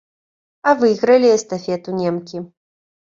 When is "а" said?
0.69-0.73